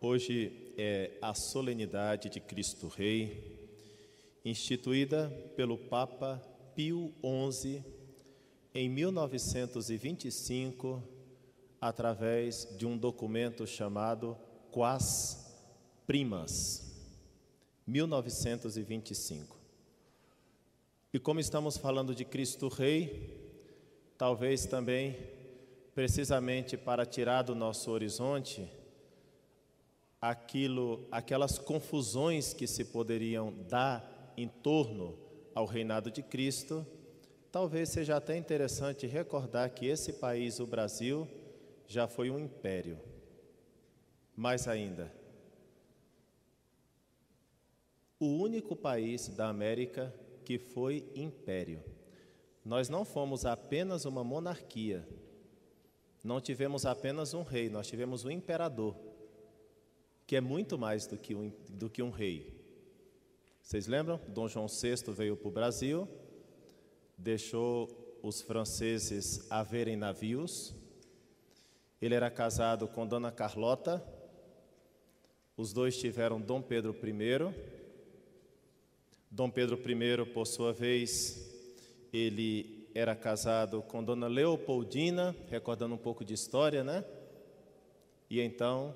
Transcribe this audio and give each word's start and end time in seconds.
Hoje 0.00 0.72
é 0.78 1.10
a 1.20 1.34
solenidade 1.34 2.28
de 2.28 2.38
Cristo 2.38 2.86
Rei, 2.86 3.58
instituída 4.44 5.28
pelo 5.56 5.76
Papa 5.76 6.40
Pio 6.76 7.12
XI 7.50 7.84
em 8.72 8.88
1925, 8.88 11.02
através 11.80 12.76
de 12.78 12.86
um 12.86 12.96
documento 12.96 13.66
chamado 13.66 14.38
Quas 14.70 15.52
Primas, 16.06 16.96
1925. 17.84 19.58
E 21.12 21.18
como 21.18 21.40
estamos 21.40 21.76
falando 21.76 22.14
de 22.14 22.24
Cristo 22.24 22.68
Rei, 22.68 23.36
talvez 24.16 24.64
também, 24.64 25.16
precisamente 25.92 26.76
para 26.76 27.04
tirar 27.04 27.42
do 27.42 27.56
nosso 27.56 27.90
horizonte 27.90 28.77
aquilo, 30.20 31.06
aquelas 31.10 31.58
confusões 31.58 32.52
que 32.52 32.66
se 32.66 32.84
poderiam 32.84 33.52
dar 33.68 34.32
em 34.36 34.48
torno 34.48 35.16
ao 35.54 35.64
reinado 35.64 36.10
de 36.10 36.22
Cristo, 36.22 36.86
talvez 37.50 37.88
seja 37.88 38.16
até 38.16 38.36
interessante 38.36 39.06
recordar 39.06 39.70
que 39.70 39.86
esse 39.86 40.14
país, 40.14 40.60
o 40.60 40.66
Brasil, 40.66 41.26
já 41.86 42.06
foi 42.06 42.30
um 42.30 42.38
império. 42.38 42.98
Mais 44.36 44.68
ainda, 44.68 45.12
o 48.20 48.26
único 48.26 48.76
país 48.76 49.28
da 49.28 49.48
América 49.48 50.14
que 50.44 50.58
foi 50.58 51.10
império. 51.14 51.82
Nós 52.64 52.88
não 52.88 53.04
fomos 53.04 53.44
apenas 53.44 54.04
uma 54.04 54.22
monarquia, 54.22 55.08
não 56.22 56.40
tivemos 56.40 56.84
apenas 56.84 57.34
um 57.34 57.42
rei, 57.42 57.68
nós 57.68 57.86
tivemos 57.86 58.24
um 58.24 58.30
imperador 58.30 59.07
que 60.28 60.36
é 60.36 60.42
muito 60.42 60.76
mais 60.76 61.06
do 61.06 61.16
que 61.16 61.34
um, 61.34 61.50
do 61.70 61.88
que 61.88 62.02
um 62.02 62.10
rei. 62.10 62.54
Vocês 63.62 63.86
lembram? 63.86 64.20
Dom 64.28 64.46
João 64.46 64.66
VI 64.66 65.10
veio 65.14 65.34
para 65.34 65.48
o 65.48 65.50
Brasil, 65.50 66.06
deixou 67.16 68.18
os 68.22 68.42
franceses 68.42 69.50
a 69.50 69.62
verem 69.62 69.96
navios. 69.96 70.74
Ele 71.98 72.14
era 72.14 72.30
casado 72.30 72.86
com 72.86 73.06
Dona 73.06 73.32
Carlota. 73.32 74.06
Os 75.56 75.72
dois 75.72 75.96
tiveram 75.96 76.38
Dom 76.38 76.60
Pedro 76.60 76.94
I. 77.02 77.54
Dom 79.30 79.48
Pedro 79.48 79.78
I, 79.78 80.26
por 80.26 80.46
sua 80.46 80.74
vez, 80.74 81.50
ele 82.12 82.86
era 82.94 83.16
casado 83.16 83.80
com 83.80 84.04
Dona 84.04 84.26
Leopoldina, 84.26 85.34
recordando 85.48 85.94
um 85.94 85.98
pouco 85.98 86.22
de 86.22 86.34
história, 86.34 86.84
né? 86.84 87.02
E 88.28 88.42
então 88.42 88.94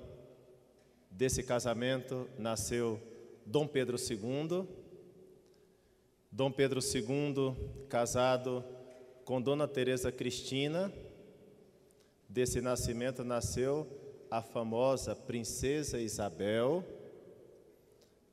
Desse 1.15 1.43
casamento 1.43 2.27
nasceu 2.39 2.99
Dom 3.45 3.67
Pedro 3.67 3.97
II. 3.97 4.67
Dom 6.31 6.51
Pedro 6.51 6.79
II, 6.79 7.85
casado 7.87 8.65
com 9.23 9.39
Dona 9.39 9.67
Teresa 9.67 10.11
Cristina. 10.11 10.91
Desse 12.27 12.61
nascimento 12.61 13.23
nasceu 13.23 13.87
a 14.31 14.41
famosa 14.41 15.15
Princesa 15.15 15.99
Isabel. 15.99 16.83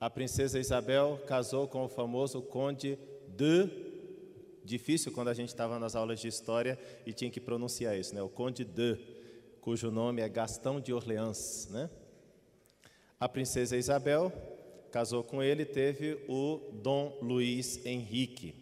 A 0.01 0.09
Princesa 0.09 0.59
Isabel 0.59 1.21
casou 1.27 1.69
com 1.69 1.85
o 1.85 1.89
famoso 1.89 2.41
Conde 2.41 2.99
de 3.29 3.69
difícil 4.65 5.13
quando 5.13 5.29
a 5.29 5.35
gente 5.35 5.51
estava 5.51 5.79
nas 5.79 5.95
aulas 5.95 6.19
de 6.19 6.29
história 6.29 6.79
e 7.05 7.13
tinha 7.13 7.31
que 7.31 7.41
pronunciar 7.41 7.99
isso, 7.99 8.15
né? 8.15 8.23
O 8.23 8.31
Conde 8.31 8.65
de, 8.65 8.97
cujo 9.61 9.91
nome 9.91 10.23
é 10.23 10.29
Gastão 10.31 10.81
de 10.81 10.95
Orleans, 10.95 11.69
né? 11.71 11.91
A 13.21 13.29
princesa 13.29 13.77
Isabel 13.77 14.33
casou 14.91 15.23
com 15.23 15.43
ele, 15.43 15.67
teve 15.67 16.25
o 16.27 16.59
Dom 16.73 17.19
Luiz 17.21 17.85
Henrique. 17.85 18.55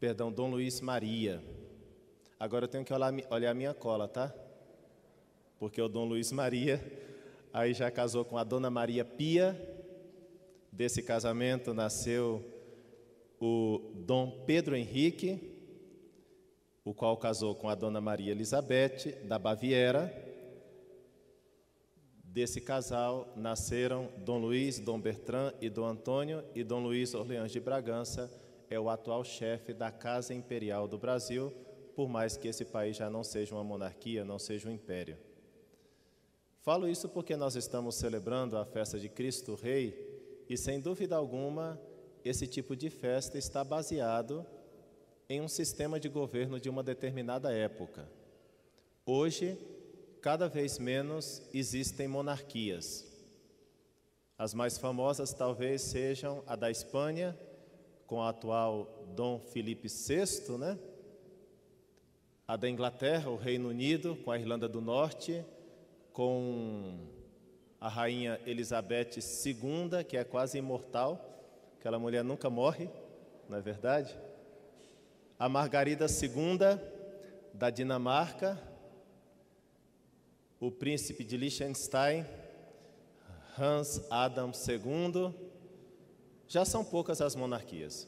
Perdão, 0.00 0.32
Dom 0.32 0.48
Luiz 0.48 0.80
Maria. 0.80 1.44
Agora 2.40 2.64
eu 2.64 2.68
tenho 2.68 2.82
que 2.82 2.94
olhar, 2.94 3.12
olhar 3.30 3.50
a 3.50 3.54
minha 3.54 3.74
cola, 3.74 4.08
tá? 4.08 4.34
Porque 5.58 5.82
o 5.82 5.88
Dom 5.88 6.06
Luiz 6.06 6.32
Maria 6.32 6.80
aí 7.52 7.74
já 7.74 7.90
casou 7.90 8.24
com 8.24 8.38
a 8.38 8.42
Dona 8.42 8.70
Maria 8.70 9.04
Pia. 9.04 9.54
Desse 10.72 11.02
casamento 11.02 11.74
nasceu 11.74 12.42
o 13.38 13.92
Dom 13.96 14.44
Pedro 14.46 14.74
Henrique, 14.74 15.60
o 16.82 16.94
qual 16.94 17.18
casou 17.18 17.54
com 17.54 17.68
a 17.68 17.74
Dona 17.74 18.00
Maria 18.00 18.32
Elizabeth 18.32 19.26
da 19.26 19.38
Baviera. 19.38 20.21
Desse 22.32 22.62
casal 22.62 23.30
nasceram 23.36 24.08
Dom 24.16 24.38
Luiz, 24.38 24.78
Dom 24.78 24.98
Bertrand 24.98 25.52
e 25.60 25.68
Dom 25.68 25.84
Antônio, 25.84 26.42
e 26.54 26.64
Dom 26.64 26.82
Luiz 26.82 27.12
Orleans 27.12 27.52
de 27.52 27.60
Bragança 27.60 28.32
é 28.70 28.80
o 28.80 28.88
atual 28.88 29.22
chefe 29.22 29.74
da 29.74 29.90
Casa 29.90 30.32
Imperial 30.32 30.88
do 30.88 30.96
Brasil, 30.96 31.52
por 31.94 32.08
mais 32.08 32.34
que 32.34 32.48
esse 32.48 32.64
país 32.64 32.96
já 32.96 33.10
não 33.10 33.22
seja 33.22 33.54
uma 33.54 33.62
monarquia, 33.62 34.24
não 34.24 34.38
seja 34.38 34.66
um 34.66 34.72
império. 34.72 35.18
Falo 36.62 36.88
isso 36.88 37.06
porque 37.06 37.36
nós 37.36 37.54
estamos 37.54 37.96
celebrando 37.96 38.56
a 38.56 38.64
festa 38.64 38.98
de 38.98 39.10
Cristo 39.10 39.54
Rei 39.54 39.94
e, 40.48 40.56
sem 40.56 40.80
dúvida 40.80 41.14
alguma, 41.14 41.78
esse 42.24 42.46
tipo 42.46 42.74
de 42.74 42.88
festa 42.88 43.36
está 43.36 43.62
baseado 43.62 44.46
em 45.28 45.42
um 45.42 45.48
sistema 45.48 46.00
de 46.00 46.08
governo 46.08 46.58
de 46.58 46.70
uma 46.70 46.82
determinada 46.82 47.52
época. 47.52 48.08
Hoje, 49.04 49.58
cada 50.22 50.48
vez 50.48 50.78
menos 50.78 51.42
existem 51.52 52.06
monarquias. 52.06 53.04
As 54.38 54.54
mais 54.54 54.78
famosas 54.78 55.34
talvez 55.34 55.82
sejam 55.82 56.44
a 56.46 56.54
da 56.54 56.70
Espanha, 56.70 57.36
com 58.06 58.16
o 58.16 58.22
atual 58.22 59.04
Dom 59.16 59.40
Felipe 59.40 59.88
VI, 59.88 60.56
né? 60.58 60.78
A 62.46 62.56
da 62.56 62.68
Inglaterra, 62.68 63.30
o 63.30 63.36
Reino 63.36 63.68
Unido, 63.68 64.14
com 64.24 64.30
a 64.30 64.38
Irlanda 64.38 64.68
do 64.68 64.80
Norte, 64.80 65.44
com 66.12 67.00
a 67.80 67.88
rainha 67.88 68.40
Elizabeth 68.46 69.16
II, 69.18 70.04
que 70.08 70.16
é 70.16 70.22
quase 70.22 70.56
imortal, 70.56 71.20
aquela 71.80 71.98
mulher 71.98 72.22
nunca 72.22 72.48
morre, 72.48 72.88
não 73.48 73.58
é 73.58 73.60
verdade? 73.60 74.16
A 75.36 75.48
Margarida 75.48 76.06
II 76.06 76.58
da 77.52 77.70
Dinamarca, 77.70 78.71
o 80.62 80.70
príncipe 80.70 81.24
de 81.24 81.36
Liechtenstein, 81.36 82.24
Hans 83.58 84.00
Adam 84.08 84.52
II. 84.52 85.34
Já 86.46 86.64
são 86.64 86.84
poucas 86.84 87.20
as 87.20 87.34
monarquias. 87.34 88.06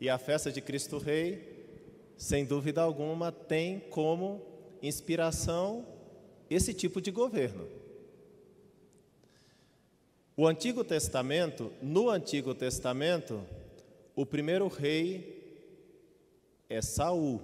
E 0.00 0.10
a 0.10 0.18
festa 0.18 0.50
de 0.50 0.60
Cristo 0.60 0.98
Rei, 0.98 2.10
sem 2.16 2.44
dúvida 2.44 2.82
alguma, 2.82 3.30
tem 3.30 3.78
como 3.78 4.42
inspiração 4.82 5.86
esse 6.50 6.74
tipo 6.74 7.00
de 7.00 7.12
governo. 7.12 7.68
O 10.36 10.48
Antigo 10.48 10.82
Testamento, 10.82 11.72
no 11.80 12.10
Antigo 12.10 12.52
Testamento, 12.52 13.46
o 14.16 14.26
primeiro 14.26 14.66
rei 14.66 15.70
é 16.68 16.82
Saul. 16.82 17.40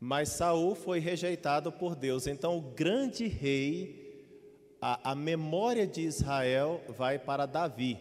Mas 0.00 0.28
Saul 0.28 0.74
foi 0.74 1.00
rejeitado 1.00 1.72
por 1.72 1.96
Deus. 1.96 2.26
Então 2.26 2.56
o 2.56 2.62
grande 2.62 3.26
rei, 3.26 4.76
a, 4.80 5.12
a 5.12 5.14
memória 5.14 5.86
de 5.86 6.02
Israel 6.02 6.80
vai 6.96 7.18
para 7.18 7.46
Davi, 7.46 7.98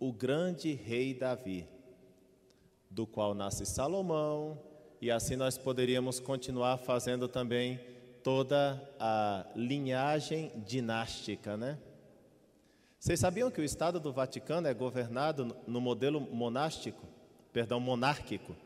o 0.00 0.12
grande 0.12 0.72
rei 0.72 1.14
Davi, 1.14 1.68
do 2.90 3.06
qual 3.06 3.32
nasce 3.32 3.64
Salomão, 3.64 4.58
e 5.00 5.10
assim 5.10 5.36
nós 5.36 5.56
poderíamos 5.56 6.18
continuar 6.18 6.78
fazendo 6.78 7.28
também 7.28 7.78
toda 8.22 8.82
a 8.98 9.46
linhagem 9.54 10.50
dinástica, 10.66 11.56
né? 11.56 11.78
Vocês 12.98 13.20
sabiam 13.20 13.50
que 13.50 13.60
o 13.60 13.64
Estado 13.64 14.00
do 14.00 14.12
Vaticano 14.12 14.66
é 14.66 14.72
governado 14.72 15.54
no 15.66 15.80
modelo 15.80 16.20
monástico, 16.20 17.06
perdão, 17.52 17.78
monárquico, 17.78 18.56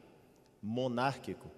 monárquico 0.63 1.58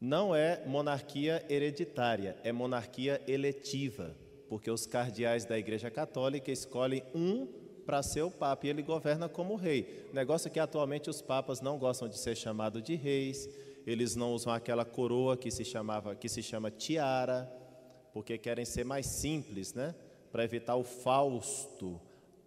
não 0.00 0.34
é 0.34 0.64
monarquia 0.66 1.44
hereditária, 1.48 2.36
é 2.44 2.52
monarquia 2.52 3.20
eletiva, 3.26 4.16
porque 4.48 4.70
os 4.70 4.86
cardeais 4.86 5.44
da 5.44 5.58
Igreja 5.58 5.90
Católica 5.90 6.52
escolhem 6.52 7.02
um 7.14 7.48
para 7.84 8.02
ser 8.02 8.22
o 8.22 8.30
Papa 8.30 8.66
e 8.66 8.70
ele 8.70 8.82
governa 8.82 9.28
como 9.28 9.56
rei. 9.56 10.08
Negócio 10.12 10.50
que 10.50 10.60
atualmente 10.60 11.10
os 11.10 11.20
papas 11.20 11.60
não 11.60 11.78
gostam 11.78 12.08
de 12.08 12.18
ser 12.18 12.36
chamados 12.36 12.82
de 12.82 12.94
reis, 12.94 13.48
eles 13.86 14.14
não 14.14 14.34
usam 14.34 14.52
aquela 14.52 14.84
coroa 14.84 15.36
que 15.36 15.50
se 15.50 15.64
chamava, 15.64 16.14
que 16.14 16.28
se 16.28 16.42
chama 16.42 16.70
tiara, 16.70 17.50
porque 18.12 18.38
querem 18.38 18.64
ser 18.64 18.84
mais 18.84 19.06
simples, 19.06 19.72
né? 19.74 19.94
Para 20.30 20.44
evitar 20.44 20.76
o 20.76 20.84
fausto, 20.84 22.00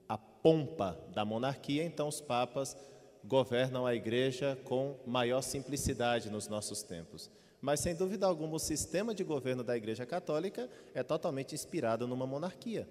a 0.08 0.18
pompa 0.18 0.98
da 1.14 1.26
monarquia, 1.26 1.84
então 1.84 2.08
os 2.08 2.22
papas 2.22 2.78
governam 3.24 3.86
a 3.86 3.96
igreja 3.96 4.58
com 4.64 4.98
maior 5.06 5.42
simplicidade 5.42 6.30
nos 6.30 6.48
nossos 6.48 6.84
tempos. 6.84 7.30
Mas, 7.62 7.80
sem 7.80 7.94
dúvida 7.94 8.26
alguma, 8.26 8.56
o 8.56 8.60
sistema 8.60 9.14
de 9.14 9.24
governo 9.24 9.64
da 9.64 9.78
Igreja 9.78 10.04
Católica 10.04 10.68
é 10.96 11.04
totalmente 11.04 11.54
inspirado 11.54 12.08
numa 12.08 12.26
monarquia. 12.26 12.90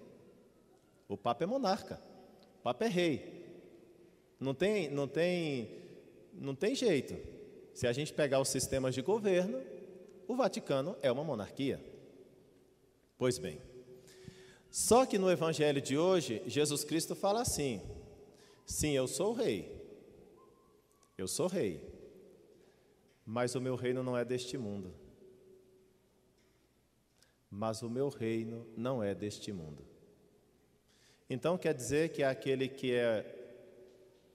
O 1.09 1.17
Papa 1.17 1.43
é 1.43 1.47
monarca, 1.47 2.01
o 2.59 2.63
Papa 2.63 2.85
é 2.85 2.87
rei. 2.87 3.41
Não 4.39 4.53
tem, 4.53 4.89
não 4.89 5.09
tem, 5.09 5.81
não 6.33 6.55
tem 6.55 6.73
jeito. 6.73 7.15
Se 7.73 7.85
a 7.85 7.91
gente 7.91 8.13
pegar 8.13 8.39
os 8.39 8.47
sistemas 8.47 8.95
de 8.95 9.01
governo, 9.01 9.61
o 10.25 10.35
Vaticano 10.35 10.95
é 11.01 11.11
uma 11.11 11.23
monarquia. 11.23 11.83
Pois 13.17 13.37
bem, 13.37 13.61
só 14.69 15.05
que 15.05 15.17
no 15.17 15.29
Evangelho 15.29 15.81
de 15.81 15.97
hoje, 15.97 16.41
Jesus 16.47 16.85
Cristo 16.85 17.13
fala 17.13 17.41
assim: 17.41 17.81
sim, 18.65 18.91
eu 18.91 19.05
sou 19.05 19.33
rei, 19.33 19.80
eu 21.21 21.27
sou 21.27 21.47
rei, 21.47 21.79
mas 23.25 23.53
o 23.53 23.61
meu 23.61 23.75
reino 23.75 24.01
não 24.01 24.17
é 24.17 24.25
deste 24.25 24.57
mundo. 24.57 24.93
Mas 27.49 27.81
o 27.81 27.89
meu 27.89 28.09
reino 28.09 28.65
não 28.75 29.03
é 29.03 29.13
deste 29.13 29.51
mundo. 29.51 29.85
Então 31.29 31.57
quer 31.57 31.73
dizer 31.73 32.09
que 32.09 32.23
aquele 32.23 32.67
que 32.67 32.93
é 32.93 33.37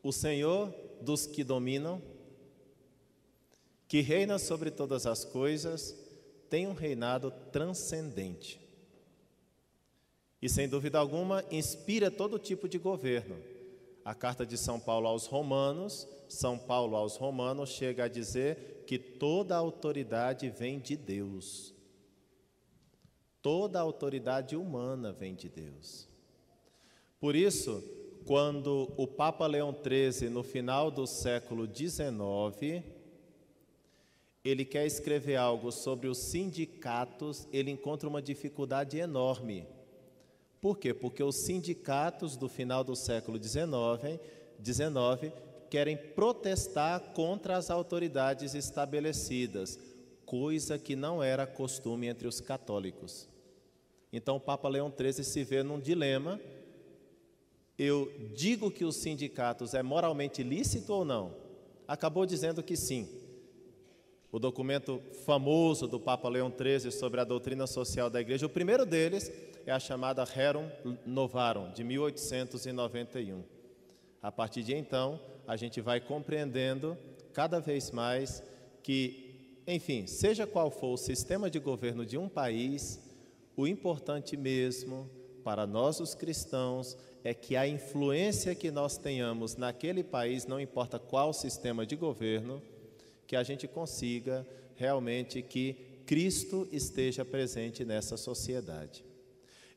o 0.02 0.12
Senhor 0.12 0.72
dos 1.00 1.26
que 1.26 1.42
dominam, 1.42 2.00
que 3.88 4.00
reina 4.00 4.38
sobre 4.38 4.70
todas 4.70 5.06
as 5.06 5.24
coisas, 5.24 5.96
tem 6.48 6.68
um 6.68 6.72
reinado 6.72 7.32
transcendente. 7.50 8.60
E 10.40 10.48
sem 10.48 10.68
dúvida 10.68 10.98
alguma, 10.98 11.44
inspira 11.50 12.10
todo 12.10 12.38
tipo 12.38 12.68
de 12.68 12.78
governo. 12.78 13.55
A 14.06 14.14
carta 14.14 14.46
de 14.46 14.56
São 14.56 14.78
Paulo 14.78 15.08
aos 15.08 15.26
Romanos, 15.26 16.06
São 16.28 16.56
Paulo 16.56 16.94
aos 16.94 17.16
Romanos 17.16 17.70
chega 17.70 18.04
a 18.04 18.08
dizer 18.08 18.84
que 18.86 19.00
toda 19.00 19.56
autoridade 19.56 20.48
vem 20.48 20.78
de 20.78 20.96
Deus. 20.96 21.74
Toda 23.42 23.80
autoridade 23.80 24.54
humana 24.54 25.12
vem 25.12 25.34
de 25.34 25.48
Deus. 25.48 26.08
Por 27.18 27.34
isso, 27.34 27.82
quando 28.24 28.92
o 28.96 29.08
Papa 29.08 29.44
Leão 29.44 29.74
XIII, 29.74 30.30
no 30.30 30.44
final 30.44 30.88
do 30.88 31.04
século 31.04 31.66
XIX, 31.66 32.84
ele 34.44 34.64
quer 34.64 34.86
escrever 34.86 35.34
algo 35.34 35.72
sobre 35.72 36.06
os 36.06 36.18
sindicatos, 36.18 37.48
ele 37.52 37.72
encontra 37.72 38.08
uma 38.08 38.22
dificuldade 38.22 38.98
enorme. 38.98 39.66
Por 40.66 40.78
quê? 40.78 40.92
Porque 40.92 41.22
os 41.22 41.36
sindicatos 41.36 42.36
do 42.36 42.48
final 42.48 42.82
do 42.82 42.96
século 42.96 43.40
XIX, 43.40 45.32
querem 45.70 45.96
protestar 45.96 46.98
contra 47.12 47.56
as 47.56 47.70
autoridades 47.70 48.52
estabelecidas, 48.52 49.78
coisa 50.24 50.76
que 50.76 50.96
não 50.96 51.22
era 51.22 51.46
costume 51.46 52.08
entre 52.08 52.26
os 52.26 52.40
católicos. 52.40 53.28
Então 54.12 54.38
o 54.38 54.40
Papa 54.40 54.68
Leão 54.68 54.92
XIII 54.92 55.22
se 55.22 55.44
vê 55.44 55.62
num 55.62 55.78
dilema. 55.78 56.40
Eu 57.78 58.12
digo 58.34 58.68
que 58.68 58.84
os 58.84 58.96
sindicatos 58.96 59.72
é 59.72 59.84
moralmente 59.84 60.42
lícito 60.42 60.92
ou 60.92 61.04
não? 61.04 61.32
Acabou 61.86 62.26
dizendo 62.26 62.60
que 62.60 62.74
sim. 62.76 63.08
O 64.32 64.40
documento 64.40 65.00
famoso 65.24 65.86
do 65.86 66.00
Papa 66.00 66.28
Leão 66.28 66.52
XIII 66.52 66.90
sobre 66.90 67.20
a 67.20 67.24
doutrina 67.24 67.68
social 67.68 68.10
da 68.10 68.20
Igreja, 68.20 68.46
o 68.46 68.50
primeiro 68.50 68.84
deles 68.84 69.30
é 69.66 69.72
a 69.72 69.80
chamada 69.80 70.22
Rerum 70.24 70.68
Novarum, 71.04 71.72
de 71.72 71.82
1891. 71.82 73.42
A 74.22 74.30
partir 74.30 74.62
de 74.62 74.74
então, 74.74 75.20
a 75.46 75.56
gente 75.56 75.80
vai 75.80 76.00
compreendendo 76.00 76.96
cada 77.32 77.60
vez 77.60 77.90
mais 77.90 78.42
que, 78.82 79.60
enfim, 79.66 80.06
seja 80.06 80.46
qual 80.46 80.70
for 80.70 80.94
o 80.94 80.96
sistema 80.96 81.50
de 81.50 81.58
governo 81.58 82.06
de 82.06 82.16
um 82.16 82.28
país, 82.28 83.00
o 83.56 83.66
importante 83.66 84.36
mesmo 84.36 85.10
para 85.42 85.66
nós 85.66 85.98
os 86.00 86.14
cristãos 86.14 86.96
é 87.24 87.34
que 87.34 87.56
a 87.56 87.66
influência 87.66 88.54
que 88.54 88.70
nós 88.70 88.96
tenhamos 88.96 89.56
naquele 89.56 90.04
país, 90.04 90.46
não 90.46 90.60
importa 90.60 90.98
qual 90.98 91.32
sistema 91.32 91.84
de 91.84 91.96
governo, 91.96 92.62
que 93.26 93.34
a 93.34 93.42
gente 93.42 93.66
consiga 93.66 94.46
realmente 94.76 95.42
que 95.42 95.74
Cristo 96.06 96.68
esteja 96.70 97.24
presente 97.24 97.84
nessa 97.84 98.16
sociedade. 98.16 99.05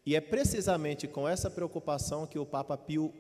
E 0.10 0.16
é 0.16 0.20
precisamente 0.20 1.08
com 1.08 1.30
essa 1.30 1.52
preocupação 1.52 2.26
que 2.26 2.40
o 2.40 2.44
Papa 2.44 2.76
Pio 2.76 3.14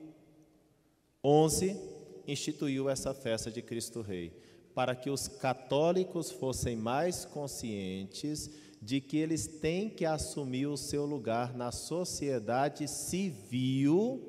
XI 1.23 1.79
instituiu 2.27 2.89
essa 2.89 3.13
festa 3.13 3.51
de 3.51 3.61
Cristo 3.61 4.01
Rei, 4.01 4.33
para 4.73 4.95
que 4.95 5.07
os 5.07 5.27
católicos 5.27 6.31
fossem 6.31 6.75
mais 6.75 7.25
conscientes 7.25 8.49
de 8.81 8.99
que 8.99 9.17
eles 9.17 9.45
têm 9.45 9.87
que 9.87 10.03
assumir 10.03 10.65
o 10.65 10.75
seu 10.75 11.05
lugar 11.05 11.55
na 11.55 11.71
sociedade 11.71 12.87
civil, 12.87 14.19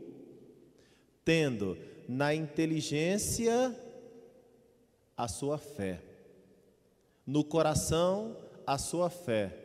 tendo 1.24 1.78
na 2.06 2.34
inteligência 2.34 3.74
a 5.16 5.26
sua 5.28 5.56
fé, 5.56 6.02
no 7.26 7.42
coração 7.42 8.36
a 8.66 8.76
sua 8.76 9.08
fé. 9.08 9.56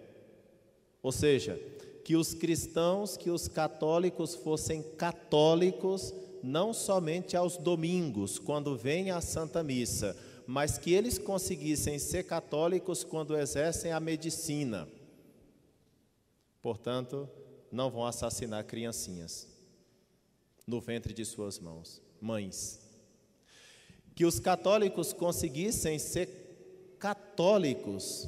Ou 1.04 1.12
seja, 1.12 1.60
que 2.06 2.16
os 2.16 2.34
cristãos, 2.34 3.18
que 3.18 3.30
os 3.30 3.50
católicos 3.50 4.34
fossem 4.34 4.82
católicos 4.82 6.14
não 6.42 6.74
somente 6.74 7.36
aos 7.36 7.58
domingos, 7.58 8.40
quando 8.40 8.78
vem 8.78 9.12
a 9.12 9.20
Santa 9.20 9.62
Missa, 9.62 10.16
mas 10.48 10.78
que 10.78 10.94
eles 10.94 11.18
conseguissem 11.18 12.00
ser 12.00 12.24
católicos 12.24 13.04
quando 13.04 13.36
exercem 13.36 13.92
a 13.92 14.00
medicina. 14.00 14.88
Portanto, 16.62 17.28
não 17.70 17.90
vão 17.90 18.06
assassinar 18.06 18.64
criancinhas 18.64 19.48
no 20.66 20.80
ventre 20.80 21.14
de 21.14 21.26
suas 21.26 21.60
mãos, 21.60 22.02
mães 22.22 22.86
que 24.16 24.26
os 24.26 24.40
católicos 24.40 25.12
conseguissem 25.12 26.00
ser 26.00 26.96
católicos 26.98 28.28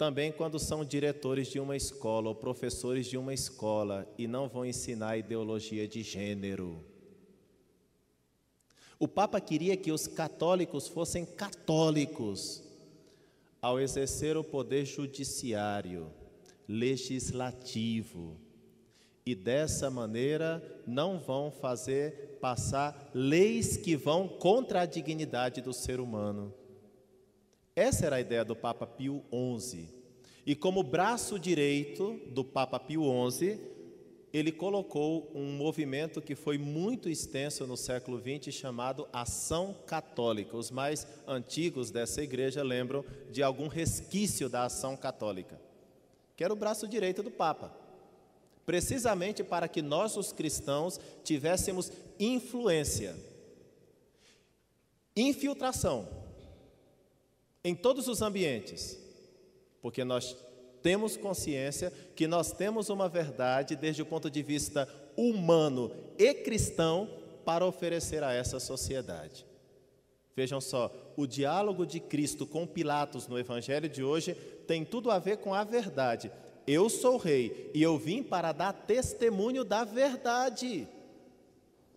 também 0.00 0.32
quando 0.32 0.58
são 0.58 0.82
diretores 0.82 1.48
de 1.48 1.60
uma 1.60 1.76
escola 1.76 2.30
ou 2.30 2.34
professores 2.34 3.06
de 3.06 3.18
uma 3.18 3.34
escola 3.34 4.10
e 4.16 4.26
não 4.26 4.48
vão 4.48 4.64
ensinar 4.64 5.18
ideologia 5.18 5.86
de 5.86 6.02
gênero. 6.02 6.82
O 8.98 9.06
Papa 9.06 9.38
queria 9.42 9.76
que 9.76 9.92
os 9.92 10.06
católicos 10.06 10.88
fossem 10.88 11.26
católicos 11.26 12.64
ao 13.60 13.78
exercer 13.78 14.38
o 14.38 14.42
poder 14.42 14.86
judiciário, 14.86 16.10
legislativo, 16.66 18.38
e 19.26 19.34
dessa 19.34 19.90
maneira 19.90 20.82
não 20.86 21.18
vão 21.20 21.50
fazer 21.50 22.38
passar 22.40 23.10
leis 23.12 23.76
que 23.76 23.96
vão 23.96 24.26
contra 24.26 24.80
a 24.80 24.86
dignidade 24.86 25.60
do 25.60 25.74
ser 25.74 26.00
humano. 26.00 26.54
Essa 27.74 28.06
era 28.06 28.16
a 28.16 28.20
ideia 28.20 28.44
do 28.44 28.56
Papa 28.56 28.86
Pio 28.86 29.22
XI. 29.58 29.88
E 30.44 30.54
como 30.54 30.82
braço 30.82 31.38
direito 31.38 32.20
do 32.28 32.44
Papa 32.44 32.78
Pio 32.80 33.04
XI, 33.30 33.58
ele 34.32 34.52
colocou 34.52 35.30
um 35.34 35.52
movimento 35.52 36.20
que 36.20 36.34
foi 36.34 36.56
muito 36.56 37.08
extenso 37.08 37.66
no 37.66 37.76
século 37.76 38.20
XX 38.20 38.54
chamado 38.54 39.08
Ação 39.12 39.74
Católica. 39.86 40.56
Os 40.56 40.70
mais 40.70 41.06
antigos 41.26 41.90
dessa 41.90 42.22
igreja 42.22 42.62
lembram 42.62 43.04
de 43.30 43.42
algum 43.42 43.68
resquício 43.68 44.48
da 44.48 44.64
Ação 44.64 44.96
Católica, 44.96 45.60
que 46.36 46.44
era 46.44 46.52
o 46.52 46.56
braço 46.56 46.88
direito 46.88 47.22
do 47.22 47.30
Papa 47.30 47.80
precisamente 48.70 49.42
para 49.42 49.66
que 49.66 49.82
nós, 49.82 50.16
os 50.16 50.32
cristãos, 50.32 51.00
tivéssemos 51.24 51.90
influência, 52.20 53.16
infiltração 55.16 56.08
em 57.64 57.74
todos 57.74 58.08
os 58.08 58.22
ambientes, 58.22 58.98
porque 59.82 60.04
nós 60.04 60.36
temos 60.82 61.16
consciência 61.16 61.92
que 62.16 62.26
nós 62.26 62.52
temos 62.52 62.88
uma 62.88 63.08
verdade 63.08 63.76
desde 63.76 64.02
o 64.02 64.06
ponto 64.06 64.30
de 64.30 64.42
vista 64.42 64.88
humano 65.16 65.90
e 66.18 66.32
cristão 66.32 67.08
para 67.44 67.66
oferecer 67.66 68.22
a 68.22 68.32
essa 68.32 68.58
sociedade. 68.58 69.46
Vejam 70.34 70.60
só, 70.60 70.90
o 71.16 71.26
diálogo 71.26 71.84
de 71.84 72.00
Cristo 72.00 72.46
com 72.46 72.66
Pilatos 72.66 73.26
no 73.26 73.38
Evangelho 73.38 73.88
de 73.88 74.02
hoje 74.02 74.34
tem 74.66 74.84
tudo 74.84 75.10
a 75.10 75.18
ver 75.18 75.38
com 75.38 75.52
a 75.52 75.64
verdade. 75.64 76.30
Eu 76.66 76.88
sou 76.88 77.16
rei 77.16 77.70
e 77.74 77.82
eu 77.82 77.98
vim 77.98 78.22
para 78.22 78.52
dar 78.52 78.72
testemunho 78.72 79.64
da 79.64 79.84
verdade. 79.84 80.88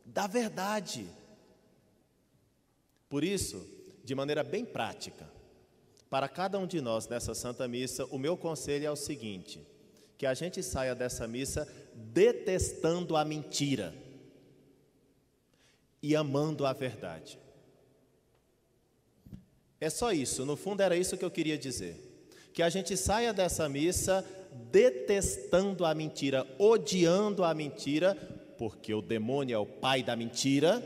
Da 0.06 0.28
verdade. 0.28 1.08
Por 3.08 3.24
isso, 3.24 3.66
de 4.04 4.16
maneira 4.16 4.44
bem 4.44 4.66
prática, 4.66 5.30
para 6.14 6.30
cada 6.30 6.60
um 6.60 6.68
de 6.68 6.80
nós 6.80 7.08
nessa 7.08 7.34
Santa 7.34 7.68
Missa, 7.68 8.06
o 8.12 8.20
meu 8.20 8.38
conselho 8.38 8.86
é 8.86 8.92
o 8.92 8.96
seguinte: 8.96 9.60
que 10.16 10.28
a 10.28 10.36
gente 10.36 10.62
saia 10.62 10.94
dessa 10.94 11.28
missa 11.28 11.68
detestando 11.96 13.16
a 13.18 13.26
mentira 13.26 13.96
e 16.04 16.16
amando 16.16 16.68
a 16.68 16.74
verdade. 16.74 17.40
É 19.82 19.90
só 19.90 20.12
isso, 20.12 20.46
no 20.46 20.56
fundo 20.56 20.82
era 20.82 20.96
isso 20.96 21.18
que 21.18 21.26
eu 21.26 21.32
queria 21.32 21.58
dizer. 21.58 21.98
Que 22.54 22.62
a 22.62 22.70
gente 22.70 22.96
saia 22.96 23.34
dessa 23.34 23.68
missa 23.68 24.24
detestando 24.72 25.84
a 25.84 25.96
mentira, 25.96 26.46
odiando 26.60 27.44
a 27.44 27.56
mentira, 27.56 28.14
porque 28.60 28.94
o 28.94 29.02
demônio 29.02 29.56
é 29.56 29.58
o 29.58 29.66
pai 29.66 30.04
da 30.04 30.16
mentira, 30.16 30.80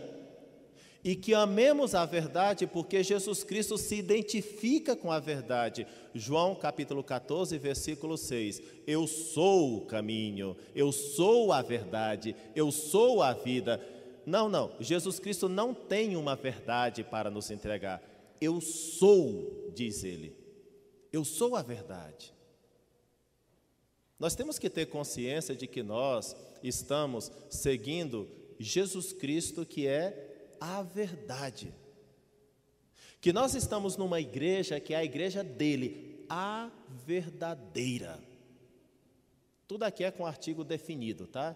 e 1.08 1.16
que 1.16 1.34
amemos 1.34 1.96
a 1.96 2.06
verdade 2.06 2.68
porque 2.68 3.02
Jesus 3.02 3.42
Cristo 3.42 3.78
se 3.78 3.96
identifica 3.96 4.94
com 4.94 5.10
a 5.10 5.22
verdade. 5.22 5.88
João 6.14 6.54
capítulo 6.54 7.02
14, 7.02 7.58
versículo 7.58 8.18
6. 8.18 8.62
Eu 8.86 9.08
sou 9.08 9.78
o 9.78 9.86
caminho, 9.86 10.58
eu 10.76 10.92
sou 10.92 11.54
a 11.54 11.62
verdade, 11.62 12.36
eu 12.54 12.74
sou 12.74 13.24
a 13.24 13.32
vida. 13.32 13.82
Não, 14.26 14.50
não, 14.50 14.74
Jesus 14.82 15.18
Cristo 15.18 15.48
não 15.48 15.74
tem 15.74 16.18
uma 16.18 16.36
verdade 16.36 17.06
para 17.06 17.32
nos 17.32 17.50
entregar. 17.52 18.04
Eu 18.42 18.60
sou, 18.60 19.72
diz 19.74 20.04
ele. 20.04 20.36
Eu 21.14 21.24
sou 21.24 21.56
a 21.56 21.62
verdade. 21.62 22.34
Nós 24.20 24.36
temos 24.36 24.60
que 24.60 24.70
ter 24.70 24.88
consciência 24.88 25.56
de 25.56 25.68
que 25.68 25.82
nós 25.82 26.36
estamos 26.62 27.32
seguindo 27.50 28.28
Jesus 28.60 29.14
Cristo, 29.14 29.66
que 29.66 29.88
é 29.88 30.27
a 30.60 30.82
verdade. 30.82 31.74
Que 33.20 33.34
nós 33.34 33.56
estamos 33.56 33.98
numa 33.98 34.20
igreja 34.20 34.80
que 34.80 34.94
é 34.94 34.98
a 34.98 35.04
igreja 35.04 35.44
dele, 35.44 36.26
a 36.30 36.70
verdadeira. 37.06 38.20
Tudo 39.68 39.84
aqui 39.84 40.04
é 40.04 40.12
com 40.12 40.26
artigo 40.26 40.64
definido, 40.64 41.28
tá? 41.28 41.56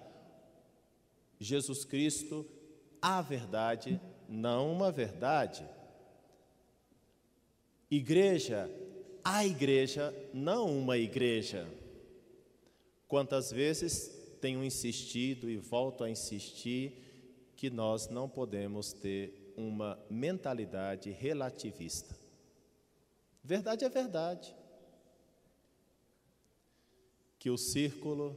Jesus 1.40 1.86
Cristo, 1.86 2.46
a 3.02 3.22
verdade, 3.22 4.00
não 4.28 4.72
uma 4.72 4.92
verdade. 4.92 5.68
Igreja, 7.90 8.70
a 9.24 9.46
igreja, 9.46 10.14
não 10.34 10.78
uma 10.78 10.98
igreja. 10.98 11.68
Quantas 13.08 13.52
vezes 13.52 14.10
tenho 14.40 14.64
insistido 14.64 15.50
e 15.50 15.58
volto 15.58 16.04
a 16.04 16.10
insistir 16.10 17.11
que 17.62 17.70
nós 17.70 18.10
não 18.10 18.28
podemos 18.28 18.92
ter 18.92 19.54
uma 19.56 20.04
mentalidade 20.10 21.12
relativista. 21.12 22.20
Verdade 23.44 23.86
é 23.86 23.90
verdade. 23.90 24.56
Que 27.38 27.52
o 27.52 27.60
círculo 27.60 28.36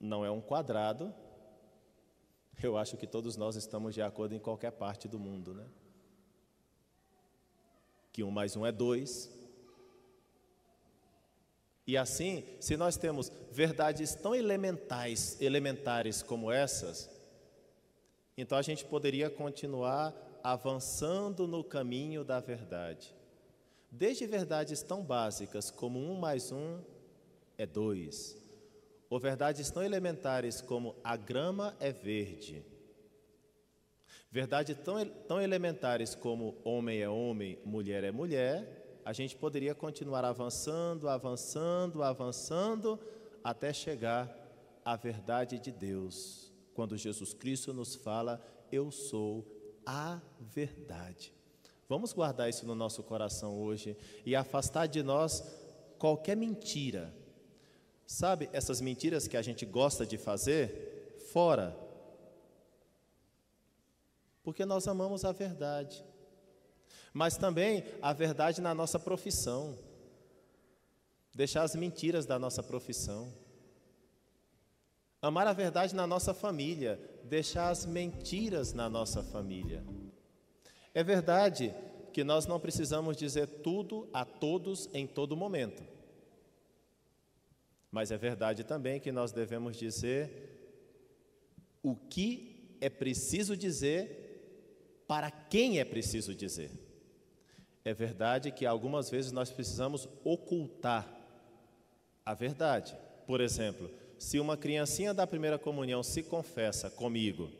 não 0.00 0.24
é 0.24 0.30
um 0.30 0.40
quadrado. 0.40 1.14
Eu 2.62 2.78
acho 2.78 2.96
que 2.96 3.06
todos 3.06 3.36
nós 3.36 3.54
estamos 3.54 3.92
de 3.92 4.00
acordo 4.00 4.34
em 4.34 4.40
qualquer 4.40 4.72
parte 4.72 5.06
do 5.06 5.18
mundo, 5.18 5.52
né? 5.52 5.66
Que 8.14 8.24
um 8.24 8.30
mais 8.30 8.56
um 8.56 8.64
é 8.64 8.72
dois, 8.72 9.30
e 11.86 11.96
assim, 11.96 12.44
se 12.58 12.76
nós 12.76 12.96
temos 12.96 13.30
verdades 13.52 14.12
tão 14.14 14.34
elementais, 14.34 15.40
elementares 15.40 16.20
como 16.20 16.50
essas, 16.50 17.15
então 18.36 18.58
a 18.58 18.62
gente 18.62 18.84
poderia 18.84 19.30
continuar 19.30 20.14
avançando 20.42 21.46
no 21.46 21.64
caminho 21.64 22.22
da 22.22 22.38
verdade. 22.38 23.14
Desde 23.90 24.26
verdades 24.26 24.82
tão 24.82 25.02
básicas 25.02 25.70
como 25.70 25.98
um 25.98 26.18
mais 26.18 26.52
um 26.52 26.80
é 27.56 27.64
dois, 27.64 28.36
ou 29.08 29.18
verdades 29.18 29.70
tão 29.70 29.82
elementares 29.82 30.60
como 30.60 30.94
a 31.02 31.16
grama 31.16 31.74
é 31.80 31.90
verde, 31.90 32.64
verdades 34.30 34.76
tão, 34.84 35.04
tão 35.26 35.40
elementares 35.40 36.14
como 36.14 36.56
homem 36.62 37.00
é 37.00 37.08
homem, 37.08 37.58
mulher 37.64 38.04
é 38.04 38.12
mulher, 38.12 39.00
a 39.04 39.12
gente 39.12 39.36
poderia 39.36 39.74
continuar 39.74 40.24
avançando, 40.24 41.08
avançando, 41.08 42.02
avançando, 42.02 43.00
até 43.42 43.72
chegar 43.72 44.28
à 44.84 44.96
verdade 44.96 45.58
de 45.58 45.70
Deus, 45.70 46.45
quando 46.76 46.96
Jesus 46.96 47.34
Cristo 47.34 47.72
nos 47.74 47.96
fala: 47.96 48.40
Eu 48.70 48.92
sou 48.92 49.44
a 49.84 50.20
verdade. 50.38 51.34
Vamos 51.88 52.12
guardar 52.12 52.48
isso 52.48 52.64
no 52.64 52.74
nosso 52.76 53.02
coração 53.02 53.58
hoje 53.60 53.96
e 54.24 54.36
afastar 54.36 54.86
de 54.86 55.02
nós 55.02 55.42
qualquer 55.98 56.36
mentira. 56.36 57.12
Sabe, 58.06 58.48
essas 58.52 58.80
mentiras 58.80 59.26
que 59.26 59.36
a 59.36 59.42
gente 59.42 59.66
gosta 59.66 60.06
de 60.06 60.16
fazer, 60.16 61.16
fora. 61.32 61.76
Porque 64.44 64.64
nós 64.64 64.86
amamos 64.86 65.24
a 65.24 65.32
verdade 65.32 66.04
mas 67.16 67.38
também 67.38 67.82
a 68.02 68.12
verdade 68.12 68.60
na 68.60 68.74
nossa 68.74 68.98
profissão. 68.98 69.78
Deixar 71.34 71.62
as 71.62 71.74
mentiras 71.74 72.26
da 72.26 72.38
nossa 72.38 72.62
profissão. 72.62 73.32
Amar 75.20 75.46
a 75.46 75.52
verdade 75.52 75.94
na 75.94 76.06
nossa 76.06 76.34
família, 76.34 77.00
deixar 77.24 77.70
as 77.70 77.84
mentiras 77.86 78.72
na 78.72 78.88
nossa 78.88 79.22
família. 79.22 79.82
É 80.94 81.02
verdade 81.02 81.74
que 82.12 82.24
nós 82.24 82.46
não 82.46 82.60
precisamos 82.60 83.16
dizer 83.16 83.46
tudo 83.46 84.08
a 84.12 84.24
todos 84.24 84.88
em 84.94 85.06
todo 85.06 85.36
momento. 85.36 85.82
Mas 87.90 88.10
é 88.10 88.16
verdade 88.16 88.64
também 88.64 89.00
que 89.00 89.12
nós 89.12 89.32
devemos 89.32 89.76
dizer 89.76 90.56
o 91.82 91.94
que 91.94 92.76
é 92.80 92.88
preciso 92.88 93.56
dizer 93.56 95.04
para 95.06 95.30
quem 95.30 95.78
é 95.78 95.84
preciso 95.84 96.34
dizer. 96.34 96.70
É 97.84 97.94
verdade 97.94 98.50
que 98.50 98.66
algumas 98.66 99.08
vezes 99.08 99.30
nós 99.30 99.50
precisamos 99.50 100.08
ocultar 100.24 101.08
a 102.24 102.34
verdade. 102.34 102.96
Por 103.26 103.40
exemplo, 103.40 103.88
se 104.18 104.38
uma 104.40 104.56
criancinha 104.56 105.12
da 105.12 105.26
primeira 105.26 105.58
comunhão 105.58 106.02
se 106.02 106.22
confessa 106.22 106.90
comigo 106.90 107.50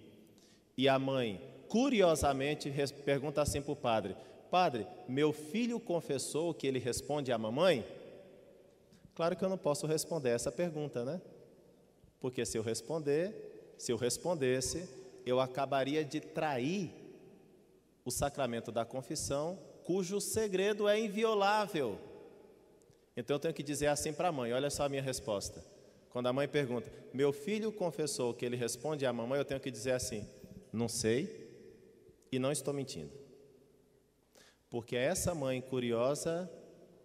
e 0.76 0.88
a 0.88 0.98
mãe, 0.98 1.40
curiosamente, 1.68 2.72
pergunta 3.04 3.40
assim 3.40 3.62
para 3.62 3.72
o 3.72 3.76
padre: 3.76 4.16
Padre, 4.50 4.86
meu 5.08 5.32
filho 5.32 5.80
confessou 5.80 6.52
que 6.52 6.66
ele 6.66 6.78
responde 6.78 7.32
à 7.32 7.38
mamãe? 7.38 7.86
Claro 9.14 9.34
que 9.34 9.44
eu 9.44 9.48
não 9.48 9.56
posso 9.56 9.86
responder 9.86 10.30
essa 10.30 10.52
pergunta, 10.52 11.04
né? 11.04 11.20
Porque 12.20 12.44
se 12.44 12.58
eu 12.58 12.62
responder, 12.62 13.74
se 13.78 13.90
eu 13.90 13.96
respondesse, 13.96 14.88
eu 15.24 15.40
acabaria 15.40 16.04
de 16.04 16.20
trair 16.20 16.90
o 18.04 18.10
sacramento 18.10 18.70
da 18.70 18.84
confissão 18.84 19.58
cujo 19.84 20.20
segredo 20.20 20.88
é 20.88 20.98
inviolável. 20.98 21.98
Então 23.16 23.36
eu 23.36 23.40
tenho 23.40 23.54
que 23.54 23.62
dizer 23.62 23.86
assim 23.86 24.12
para 24.12 24.28
a 24.28 24.32
mãe: 24.32 24.52
olha 24.52 24.68
só 24.68 24.84
a 24.84 24.88
minha 24.88 25.02
resposta. 25.02 25.64
Quando 26.16 26.28
a 26.28 26.32
mãe 26.32 26.48
pergunta, 26.48 26.90
meu 27.12 27.30
filho 27.30 27.70
confessou 27.70 28.32
que 28.32 28.42
ele 28.42 28.56
responde 28.56 29.04
à 29.04 29.12
mamãe, 29.12 29.38
eu 29.38 29.44
tenho 29.44 29.60
que 29.60 29.70
dizer 29.70 29.90
assim: 29.90 30.26
não 30.72 30.88
sei 30.88 31.46
e 32.32 32.38
não 32.38 32.50
estou 32.50 32.72
mentindo. 32.72 33.12
Porque 34.70 34.96
essa 34.96 35.34
mãe 35.34 35.60
curiosa, 35.60 36.50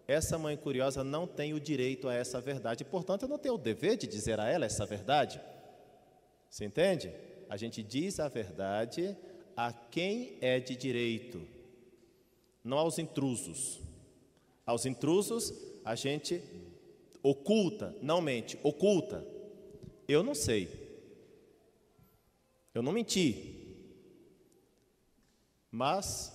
essa 0.08 0.38
mãe 0.38 0.56
curiosa 0.56 1.04
não 1.04 1.28
tem 1.28 1.54
o 1.54 1.60
direito 1.60 2.08
a 2.08 2.14
essa 2.14 2.40
verdade, 2.40 2.86
portanto 2.86 3.24
eu 3.24 3.28
não 3.28 3.38
tenho 3.38 3.56
o 3.56 3.58
dever 3.58 3.98
de 3.98 4.08
dizer 4.08 4.40
a 4.40 4.48
ela 4.48 4.66
essa 4.66 4.86
verdade. 4.86 5.42
Você 6.50 6.64
entende? 6.64 7.14
A 7.50 7.58
gente 7.58 7.84
diz 7.84 8.18
a 8.18 8.30
verdade 8.30 9.18
a 9.58 9.74
quem 9.74 10.38
é 10.40 10.58
de 10.58 10.74
direito 10.74 11.46
não 12.64 12.78
aos 12.78 12.98
intrusos. 12.98 13.82
Aos 14.66 14.86
intrusos 14.86 15.54
a 15.84 15.96
gente 15.96 16.42
oculta, 17.24 17.96
não 18.02 18.22
mente, 18.22 18.60
oculta. 18.64 19.26
Eu 20.08 20.24
não 20.24 20.36
sei. 20.36 20.70
Eu 22.74 22.82
não 22.82 22.92
menti. 22.92 23.58
Mas 25.70 26.34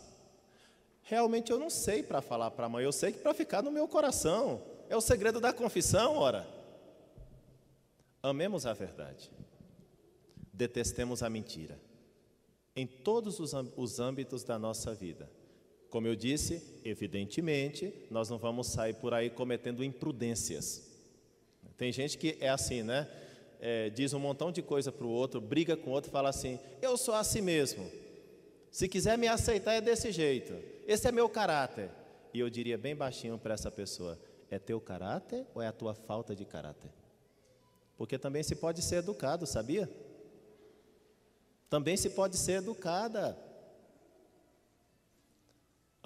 realmente 1.02 1.52
eu 1.52 1.58
não 1.58 1.70
sei 1.70 2.02
para 2.02 2.20
falar 2.20 2.50
para 2.50 2.66
a 2.66 2.68
mãe, 2.68 2.84
eu 2.84 2.92
sei 2.92 3.12
que 3.12 3.18
para 3.18 3.34
ficar 3.34 3.62
no 3.62 3.70
meu 3.70 3.86
coração. 3.86 4.62
É 4.88 4.96
o 4.96 5.00
segredo 5.00 5.40
da 5.40 5.52
confissão, 5.52 6.16
ora. 6.16 6.46
Amemos 8.22 8.66
a 8.66 8.72
verdade. 8.72 9.30
Detestemos 10.52 11.22
a 11.22 11.30
mentira. 11.30 11.78
Em 12.74 12.86
todos 12.86 13.38
os 13.40 14.00
âmbitos 14.00 14.42
da 14.42 14.58
nossa 14.58 14.94
vida. 14.94 15.30
Como 15.90 16.06
eu 16.06 16.16
disse, 16.16 16.62
evidentemente, 16.84 17.92
nós 18.10 18.28
não 18.28 18.38
vamos 18.38 18.66
sair 18.66 18.94
por 18.94 19.14
aí 19.14 19.30
cometendo 19.30 19.84
imprudências. 19.84 20.86
Tem 21.76 21.92
gente 21.92 22.16
que 22.16 22.36
é 22.40 22.48
assim, 22.48 22.82
né? 22.82 23.08
É, 23.60 23.90
diz 23.90 24.12
um 24.12 24.18
montão 24.18 24.52
de 24.52 24.62
coisa 24.62 24.92
para 24.92 25.06
o 25.06 25.10
outro, 25.10 25.40
briga 25.40 25.76
com 25.76 25.90
o 25.90 25.92
outro, 25.92 26.10
fala 26.10 26.28
assim: 26.28 26.58
Eu 26.80 26.96
sou 26.96 27.14
assim 27.14 27.40
mesmo. 27.40 27.90
Se 28.70 28.88
quiser 28.88 29.16
me 29.16 29.28
aceitar, 29.28 29.74
é 29.74 29.80
desse 29.80 30.12
jeito. 30.12 30.54
Esse 30.86 31.08
é 31.08 31.12
meu 31.12 31.28
caráter. 31.28 31.90
E 32.32 32.40
eu 32.40 32.50
diria 32.50 32.76
bem 32.76 32.94
baixinho 32.94 33.38
para 33.38 33.54
essa 33.54 33.70
pessoa: 33.70 34.18
É 34.50 34.58
teu 34.58 34.80
caráter 34.80 35.46
ou 35.54 35.62
é 35.62 35.66
a 35.66 35.72
tua 35.72 35.94
falta 35.94 36.34
de 36.34 36.44
caráter? 36.44 36.90
Porque 37.96 38.18
também 38.18 38.42
se 38.42 38.54
pode 38.54 38.82
ser 38.82 38.96
educado, 38.96 39.46
sabia? 39.46 39.90
Também 41.68 41.96
se 41.96 42.10
pode 42.10 42.36
ser 42.36 42.58
educada. 42.58 43.36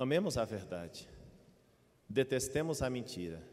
Amemos 0.00 0.38
a 0.38 0.47
verdade, 0.47 1.07
detestemos 2.09 2.80
a 2.80 2.88
mentira 2.88 3.47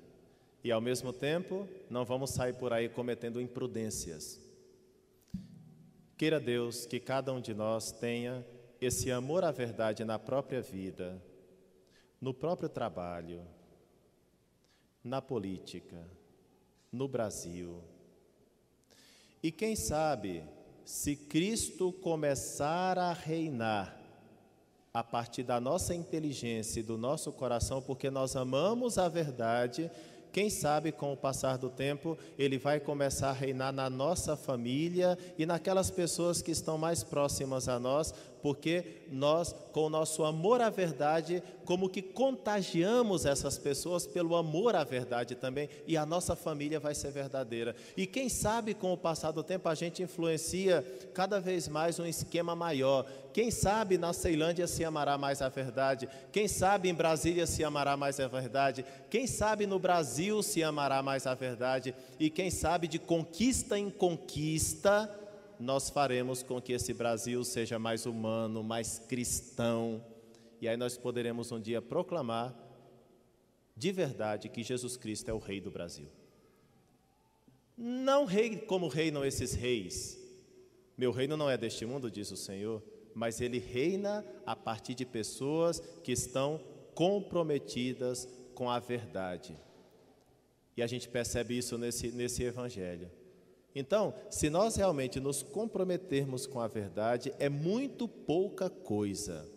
e, 0.63 0.71
ao 0.71 0.79
mesmo 0.79 1.11
tempo, 1.11 1.67
não 1.89 2.05
vamos 2.05 2.29
sair 2.29 2.53
por 2.53 2.71
aí 2.71 2.87
cometendo 2.87 3.41
imprudências. 3.41 4.39
Queira 6.15 6.39
Deus 6.39 6.85
que 6.85 7.01
cada 7.01 7.33
um 7.33 7.41
de 7.41 7.53
nós 7.53 7.91
tenha 7.91 8.47
esse 8.79 9.11
amor 9.11 9.43
à 9.43 9.51
verdade 9.51 10.05
na 10.05 10.17
própria 10.17 10.61
vida, 10.61 11.21
no 12.21 12.33
próprio 12.33 12.69
trabalho, 12.69 13.45
na 15.03 15.21
política, 15.21 16.09
no 16.89 17.09
Brasil. 17.09 17.83
E 19.43 19.51
quem 19.51 19.75
sabe, 19.75 20.45
se 20.85 21.13
Cristo 21.13 21.91
começar 21.91 22.97
a 22.97 23.11
reinar 23.11 24.06
a 24.97 25.03
partir 25.03 25.43
da 25.43 25.61
nossa 25.61 25.93
inteligência 25.93 26.79
e 26.79 26.83
do 26.83 26.97
nosso 26.97 27.31
coração, 27.31 27.83
porque 27.83 28.09
nós 28.09 28.35
amamos 28.35 28.97
a 28.97 29.07
verdade, 29.07 29.91
quem 30.33 30.49
sabe 30.49 30.91
com 30.91 31.13
o 31.13 31.17
passar 31.17 31.55
do 31.55 31.69
tempo 31.69 32.17
ele 32.37 32.57
vai 32.57 32.79
começar 32.79 33.29
a 33.29 33.33
reinar 33.33 33.71
na 33.71 33.91
nossa 33.91 34.35
família 34.35 35.15
e 35.37 35.45
naquelas 35.45 35.91
pessoas 35.91 36.41
que 36.41 36.49
estão 36.49 36.79
mais 36.79 37.03
próximas 37.03 37.69
a 37.69 37.79
nós, 37.79 38.11
porque 38.41 39.01
nós, 39.11 39.55
com 39.71 39.85
o 39.85 39.89
nosso 39.89 40.23
amor 40.23 40.61
à 40.61 40.69
verdade, 40.69 41.41
como 41.65 41.89
que 41.89 42.01
contagiamos 42.01 43.25
essas 43.25 43.57
pessoas 43.57 44.07
pelo 44.07 44.35
amor 44.35 44.75
à 44.75 44.83
verdade 44.83 45.35
também, 45.35 45.69
e 45.85 45.97
a 45.97 46.05
nossa 46.05 46.35
família 46.35 46.79
vai 46.79 46.95
ser 46.95 47.11
verdadeira. 47.11 47.75
E 47.95 48.05
quem 48.05 48.29
sabe 48.29 48.73
com 48.73 48.93
o 48.93 48.97
passar 48.97 49.31
do 49.31 49.43
tempo 49.43 49.67
a 49.67 49.75
gente 49.75 50.01
influencia 50.01 50.85
cada 51.13 51.39
vez 51.39 51.67
mais 51.67 51.99
um 51.99 52.05
esquema 52.05 52.55
maior. 52.55 53.05
Quem 53.33 53.51
sabe 53.51 53.97
na 53.97 54.13
Ceilândia 54.13 54.65
se 54.65 54.83
amará 54.83 55.17
mais 55.17 55.41
a 55.41 55.49
verdade, 55.49 56.09
quem 56.31 56.47
sabe 56.47 56.89
em 56.89 56.93
Brasília 56.93 57.45
se 57.45 57.63
amará 57.63 57.95
mais 57.95 58.19
a 58.19 58.27
verdade, 58.27 58.83
quem 59.09 59.27
sabe 59.27 59.67
no 59.67 59.77
Brasil 59.77 60.41
se 60.41 60.63
amará 60.63 61.03
mais 61.03 61.27
a 61.27 61.35
verdade, 61.35 61.93
e 62.19 62.29
quem 62.29 62.49
sabe 62.49 62.87
de 62.87 62.97
conquista 62.97 63.77
em 63.77 63.89
conquista 63.89 65.07
nós 65.59 65.89
faremos 65.89 66.43
com 66.43 66.61
que 66.61 66.73
esse 66.73 66.93
Brasil 66.93 67.43
seja 67.43 67.79
mais 67.79 68.05
humano, 68.05 68.63
mais 68.63 68.99
cristão, 68.99 70.03
e 70.61 70.67
aí 70.67 70.77
nós 70.77 70.97
poderemos 70.97 71.51
um 71.51 71.59
dia 71.59 71.81
proclamar 71.81 72.55
de 73.75 73.91
verdade 73.91 74.49
que 74.49 74.63
Jesus 74.63 74.97
Cristo 74.97 75.29
é 75.29 75.33
o 75.33 75.37
Rei 75.37 75.61
do 75.61 75.69
Brasil. 75.69 76.07
Não 77.77 78.25
rei 78.25 78.57
como 78.57 78.87
reinam 78.87 79.23
esses 79.23 79.53
reis. 79.53 80.19
Meu 80.97 81.11
reino 81.11 81.37
não 81.37 81.47
é 81.47 81.55
deste 81.55 81.85
mundo, 81.85 82.09
diz 82.09 82.31
o 82.31 82.37
Senhor, 82.37 82.81
mas 83.13 83.39
ele 83.39 83.59
reina 83.59 84.25
a 84.47 84.55
partir 84.55 84.95
de 84.95 85.05
pessoas 85.05 85.79
que 86.03 86.11
estão 86.11 86.59
comprometidas 86.95 88.27
com 88.55 88.67
a 88.67 88.79
verdade. 88.79 89.55
E 90.75 90.81
a 90.81 90.87
gente 90.87 91.07
percebe 91.07 91.55
isso 91.55 91.77
nesse, 91.77 92.11
nesse 92.11 92.43
evangelho. 92.43 93.11
Então, 93.79 94.15
se 94.31 94.49
nós 94.49 94.75
realmente 94.75 95.19
nos 95.19 95.43
comprometermos 95.43 96.47
com 96.47 96.59
a 96.59 96.67
verdade, 96.67 97.31
é 97.37 97.47
muito 97.47 98.07
pouca 98.07 98.71
coisa, 98.71 99.47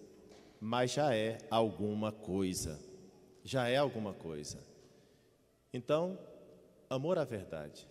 mas 0.60 0.92
já 0.92 1.16
é 1.16 1.38
alguma 1.50 2.12
coisa. 2.12 2.78
Já 3.42 3.68
é 3.68 3.78
alguma 3.78 4.12
coisa. 4.12 4.58
Então, 5.72 6.18
amor 6.90 7.16
à 7.16 7.24
verdade 7.24 7.88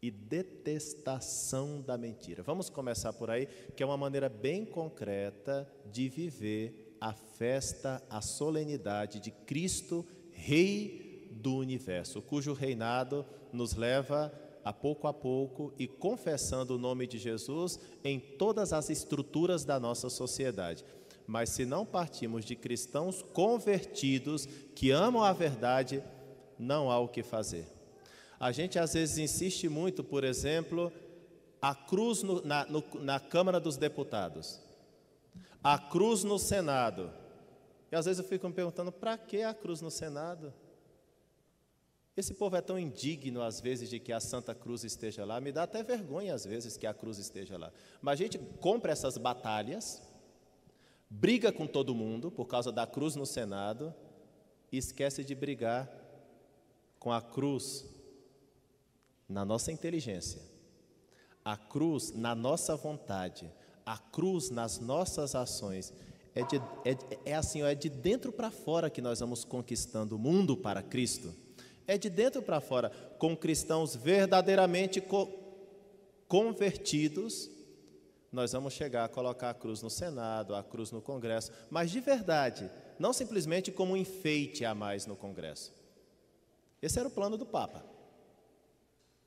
e 0.00 0.12
detestação 0.12 1.80
da 1.80 1.98
mentira. 1.98 2.44
Vamos 2.44 2.70
começar 2.70 3.12
por 3.12 3.28
aí, 3.28 3.46
que 3.74 3.82
é 3.82 3.86
uma 3.86 3.96
maneira 3.96 4.28
bem 4.28 4.64
concreta 4.64 5.68
de 5.90 6.08
viver 6.08 6.96
a 7.00 7.12
festa, 7.12 8.00
a 8.08 8.20
solenidade 8.20 9.18
de 9.18 9.32
Cristo, 9.32 10.06
Rei 10.30 11.28
do 11.32 11.56
universo, 11.56 12.22
cujo 12.22 12.52
reinado 12.52 13.26
nos 13.52 13.74
leva 13.74 14.32
a 14.64 14.72
pouco 14.72 15.06
a 15.06 15.12
pouco 15.12 15.72
e 15.78 15.86
confessando 15.86 16.74
o 16.74 16.78
nome 16.78 17.06
de 17.06 17.18
Jesus 17.18 17.78
em 18.02 18.18
todas 18.18 18.72
as 18.72 18.88
estruturas 18.88 19.64
da 19.64 19.78
nossa 19.78 20.08
sociedade. 20.08 20.84
Mas 21.26 21.50
se 21.50 21.64
não 21.64 21.84
partimos 21.84 22.44
de 22.44 22.56
cristãos 22.56 23.22
convertidos 23.22 24.46
que 24.74 24.90
amam 24.90 25.22
a 25.22 25.32
verdade, 25.32 26.02
não 26.58 26.90
há 26.90 26.98
o 26.98 27.08
que 27.08 27.22
fazer. 27.22 27.66
A 28.38 28.52
gente 28.52 28.78
às 28.78 28.94
vezes 28.94 29.18
insiste 29.18 29.68
muito, 29.68 30.02
por 30.02 30.24
exemplo, 30.24 30.92
a 31.60 31.74
cruz 31.74 32.22
no, 32.22 32.44
na, 32.44 32.66
no, 32.66 32.84
na 33.00 33.18
Câmara 33.18 33.58
dos 33.58 33.76
Deputados, 33.76 34.60
a 35.62 35.78
cruz 35.78 36.24
no 36.24 36.38
Senado. 36.38 37.10
E 37.90 37.96
às 37.96 38.04
vezes 38.04 38.22
eu 38.22 38.28
fico 38.28 38.46
me 38.46 38.54
perguntando: 38.54 38.92
para 38.92 39.16
que 39.16 39.42
a 39.42 39.54
cruz 39.54 39.80
no 39.80 39.90
Senado? 39.90 40.52
Esse 42.16 42.32
povo 42.32 42.54
é 42.56 42.60
tão 42.60 42.78
indigno 42.78 43.42
às 43.42 43.60
vezes 43.60 43.90
de 43.90 43.98
que 43.98 44.12
a 44.12 44.20
Santa 44.20 44.54
Cruz 44.54 44.84
esteja 44.84 45.24
lá, 45.24 45.40
me 45.40 45.50
dá 45.50 45.64
até 45.64 45.82
vergonha 45.82 46.32
às 46.32 46.44
vezes 46.44 46.76
que 46.76 46.86
a 46.86 46.94
cruz 46.94 47.18
esteja 47.18 47.58
lá. 47.58 47.72
Mas 48.00 48.12
a 48.12 48.22
gente 48.22 48.38
compra 48.60 48.92
essas 48.92 49.18
batalhas, 49.18 50.00
briga 51.10 51.50
com 51.50 51.66
todo 51.66 51.94
mundo 51.94 52.30
por 52.30 52.46
causa 52.46 52.70
da 52.70 52.86
cruz 52.86 53.16
no 53.16 53.26
Senado 53.26 53.92
e 54.70 54.78
esquece 54.78 55.24
de 55.24 55.34
brigar 55.34 55.90
com 57.00 57.12
a 57.12 57.20
cruz 57.20 57.84
na 59.28 59.44
nossa 59.44 59.72
inteligência, 59.72 60.40
a 61.44 61.56
cruz 61.56 62.12
na 62.12 62.34
nossa 62.34 62.76
vontade, 62.76 63.50
a 63.84 63.98
cruz 63.98 64.50
nas 64.50 64.78
nossas 64.78 65.34
ações. 65.34 65.92
É, 66.32 66.42
de, 66.44 66.56
é, 66.84 67.30
é 67.30 67.34
assim, 67.34 67.62
é 67.62 67.74
de 67.74 67.88
dentro 67.88 68.32
para 68.32 68.50
fora 68.50 68.90
que 68.90 69.02
nós 69.02 69.20
vamos 69.20 69.44
conquistando 69.44 70.16
o 70.16 70.18
mundo 70.18 70.56
para 70.56 70.82
Cristo. 70.82 71.43
É 71.86 71.98
de 71.98 72.08
dentro 72.08 72.42
para 72.42 72.60
fora, 72.60 72.90
com 73.18 73.36
cristãos 73.36 73.94
verdadeiramente 73.94 75.00
co 75.00 75.42
convertidos, 76.26 77.50
nós 78.32 78.50
vamos 78.52 78.72
chegar 78.72 79.04
a 79.04 79.08
colocar 79.08 79.50
a 79.50 79.54
cruz 79.54 79.82
no 79.82 79.90
Senado, 79.90 80.54
a 80.54 80.62
cruz 80.64 80.90
no 80.90 81.00
Congresso, 81.00 81.52
mas 81.70 81.90
de 81.90 82.00
verdade, 82.00 82.68
não 82.98 83.12
simplesmente 83.12 83.70
como 83.70 83.92
um 83.92 83.96
enfeite 83.96 84.64
a 84.64 84.74
mais 84.74 85.06
no 85.06 85.14
Congresso. 85.14 85.72
Esse 86.82 86.98
era 86.98 87.06
o 87.06 87.10
plano 87.10 87.36
do 87.36 87.46
Papa. 87.46 87.84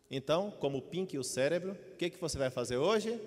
Então, 0.10 0.52
como 0.60 0.82
pink 0.82 1.18
o 1.18 1.24
cérebro, 1.24 1.78
o 1.94 1.96
que, 1.96 2.10
que 2.10 2.20
você 2.20 2.38
vai 2.38 2.50
fazer 2.50 2.78
hoje? 2.78 3.22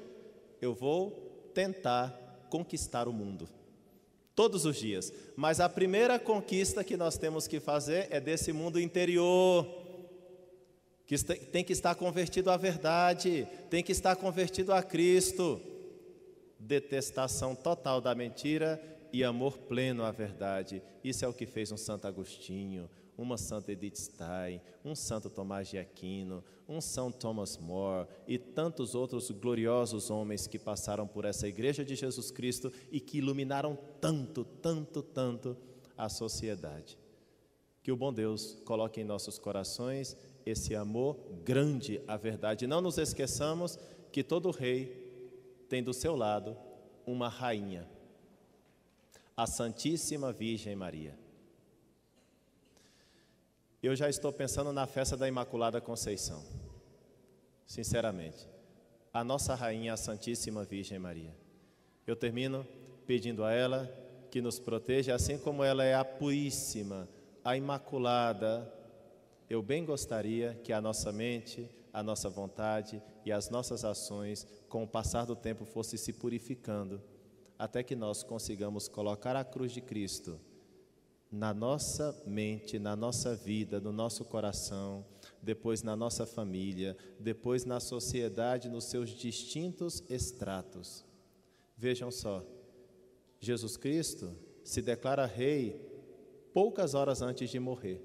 Eu 0.60 0.74
vou 0.74 1.10
tentar 1.54 2.46
conquistar 2.50 3.08
o 3.08 3.12
mundo 3.12 3.48
todos 4.34 4.64
os 4.64 4.76
dias. 4.76 5.12
Mas 5.36 5.60
a 5.60 5.68
primeira 5.68 6.18
conquista 6.18 6.84
que 6.84 6.96
nós 6.96 7.16
temos 7.16 7.46
que 7.46 7.60
fazer 7.60 8.08
é 8.10 8.20
desse 8.20 8.52
mundo 8.52 8.80
interior, 8.80 9.66
que 11.06 11.16
tem 11.18 11.64
que 11.64 11.72
estar 11.72 11.94
convertido 11.94 12.50
à 12.50 12.56
verdade, 12.56 13.46
tem 13.68 13.82
que 13.82 13.92
estar 13.92 14.16
convertido 14.16 14.72
a 14.72 14.82
Cristo. 14.82 15.60
Detestação 16.58 17.54
total 17.54 18.00
da 18.00 18.14
mentira 18.14 18.80
e 19.12 19.24
amor 19.24 19.58
pleno 19.58 20.04
à 20.04 20.10
verdade. 20.10 20.82
Isso 21.02 21.24
é 21.24 21.28
o 21.28 21.32
que 21.32 21.46
fez 21.46 21.72
um 21.72 21.76
Santo 21.76 22.06
Agostinho, 22.06 22.88
uma 23.22 23.36
Santa 23.36 23.72
Edith 23.72 23.96
Stein, 23.96 24.60
um 24.84 24.94
Santo 24.94 25.28
Tomás 25.28 25.68
de 25.68 25.78
Aquino, 25.78 26.42
um 26.68 26.80
São 26.80 27.12
Thomas 27.12 27.58
More 27.58 28.08
e 28.26 28.38
tantos 28.38 28.94
outros 28.94 29.30
gloriosos 29.30 30.10
homens 30.10 30.46
que 30.46 30.58
passaram 30.58 31.06
por 31.06 31.24
essa 31.24 31.46
igreja 31.46 31.84
de 31.84 31.94
Jesus 31.94 32.30
Cristo 32.30 32.72
e 32.90 32.98
que 32.98 33.18
iluminaram 33.18 33.76
tanto, 34.00 34.44
tanto, 34.44 35.02
tanto 35.02 35.56
a 35.96 36.08
sociedade. 36.08 36.98
Que 37.82 37.92
o 37.92 37.96
bom 37.96 38.12
Deus 38.12 38.58
coloque 38.64 39.00
em 39.00 39.04
nossos 39.04 39.38
corações 39.38 40.16
esse 40.46 40.74
amor 40.74 41.18
grande 41.44 42.00
à 42.08 42.16
verdade. 42.16 42.66
Não 42.66 42.80
nos 42.80 42.98
esqueçamos 42.98 43.78
que 44.10 44.22
todo 44.22 44.50
rei 44.50 45.10
tem 45.68 45.82
do 45.82 45.92
seu 45.92 46.16
lado 46.16 46.56
uma 47.06 47.28
rainha, 47.28 47.88
a 49.36 49.46
Santíssima 49.46 50.32
Virgem 50.32 50.74
Maria. 50.74 51.18
Eu 53.82 53.96
já 53.96 54.10
estou 54.10 54.30
pensando 54.30 54.74
na 54.74 54.86
festa 54.86 55.16
da 55.16 55.26
Imaculada 55.26 55.80
Conceição. 55.80 56.44
Sinceramente. 57.64 58.46
A 59.10 59.24
nossa 59.24 59.54
rainha, 59.54 59.94
a 59.94 59.96
Santíssima 59.96 60.64
Virgem 60.64 60.98
Maria. 60.98 61.34
Eu 62.06 62.14
termino 62.14 62.66
pedindo 63.06 63.42
a 63.42 63.54
ela 63.54 63.90
que 64.30 64.42
nos 64.42 64.60
proteja, 64.60 65.14
assim 65.14 65.38
como 65.38 65.64
ela 65.64 65.82
é 65.82 65.94
a 65.94 66.04
puríssima, 66.04 67.08
a 67.42 67.56
imaculada. 67.56 68.70
Eu 69.48 69.62
bem 69.62 69.82
gostaria 69.82 70.60
que 70.62 70.74
a 70.74 70.80
nossa 70.80 71.10
mente, 71.10 71.66
a 71.90 72.02
nossa 72.02 72.28
vontade 72.28 73.02
e 73.24 73.32
as 73.32 73.48
nossas 73.48 73.82
ações, 73.82 74.46
com 74.68 74.84
o 74.84 74.88
passar 74.88 75.24
do 75.24 75.34
tempo, 75.34 75.64
fossem 75.64 75.98
se 75.98 76.12
purificando, 76.12 77.02
até 77.58 77.82
que 77.82 77.96
nós 77.96 78.22
consigamos 78.22 78.88
colocar 78.88 79.34
a 79.36 79.42
cruz 79.42 79.72
de 79.72 79.80
Cristo 79.80 80.38
na 81.30 81.54
nossa 81.54 82.20
mente, 82.26 82.78
na 82.78 82.96
nossa 82.96 83.36
vida, 83.36 83.80
no 83.80 83.92
nosso 83.92 84.24
coração, 84.24 85.04
depois 85.40 85.82
na 85.82 85.94
nossa 85.94 86.26
família, 86.26 86.96
depois 87.20 87.64
na 87.64 87.78
sociedade, 87.78 88.68
nos 88.68 88.84
seus 88.84 89.10
distintos 89.10 90.02
estratos. 90.10 91.04
Vejam 91.76 92.10
só, 92.10 92.44
Jesus 93.38 93.76
Cristo 93.76 94.36
se 94.64 94.82
declara 94.82 95.24
rei 95.24 95.80
poucas 96.52 96.94
horas 96.94 97.22
antes 97.22 97.48
de 97.48 97.60
morrer. 97.60 98.02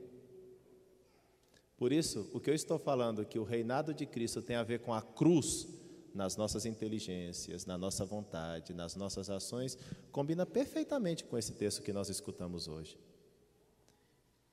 Por 1.76 1.92
isso, 1.92 2.30
o 2.32 2.40
que 2.40 2.50
eu 2.50 2.56
estou 2.56 2.78
falando 2.78 3.26
que 3.26 3.40
o 3.40 3.44
reinado 3.44 3.94
de 3.94 4.06
Cristo 4.06 4.42
tem 4.42 4.56
a 4.56 4.64
ver 4.64 4.80
com 4.80 4.94
a 4.94 5.02
cruz 5.02 5.68
nas 6.14 6.38
nossas 6.38 6.66
inteligências, 6.66 7.66
na 7.66 7.78
nossa 7.78 8.06
vontade, 8.06 8.74
nas 8.74 8.96
nossas 8.96 9.30
ações, 9.30 9.78
combina 10.12 10.46
perfeitamente 10.46 11.26
com 11.26 11.38
esse 11.38 11.52
texto 11.54 11.82
que 11.82 11.92
nós 11.92 12.08
escutamos 12.08 12.70
hoje. 12.70 12.98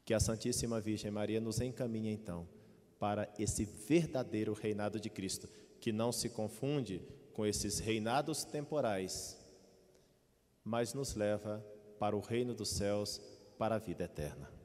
Que 0.04 0.14
a 0.14 0.20
Santíssima 0.20 0.80
Virgem 0.80 1.10
Maria 1.10 1.40
nos 1.40 1.60
encaminhe 1.60 2.10
então 2.10 2.48
para 2.98 3.32
esse 3.38 3.64
verdadeiro 3.64 4.52
reinado 4.52 5.00
de 5.00 5.10
Cristo, 5.10 5.48
que 5.80 5.92
não 5.92 6.12
se 6.12 6.28
confunde 6.28 7.02
com 7.32 7.44
esses 7.44 7.78
reinados 7.78 8.44
temporais, 8.44 9.38
mas 10.64 10.94
nos 10.94 11.14
leva 11.14 11.64
para 11.98 12.16
o 12.16 12.20
reino 12.20 12.54
dos 12.54 12.70
céus, 12.70 13.20
para 13.58 13.76
a 13.76 13.78
vida 13.78 14.04
eterna. 14.04 14.62